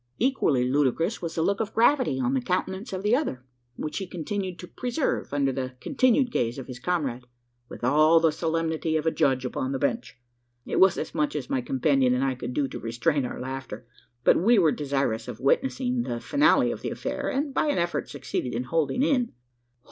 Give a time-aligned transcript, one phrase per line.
[0.17, 4.07] Equally ludicrous was the look of gravity on the countenance of the other which he
[4.07, 7.27] continued to preserve under the continued gaze of his comrade,
[7.69, 10.17] with all the solemnity of a judge upon the bench.
[10.65, 13.85] It was as much as my companion and I could do to restrain our laughter;
[14.23, 18.09] but we were desirous of witnessing the finale of the affair, and, by an effort,
[18.09, 19.33] succeeded in holding in.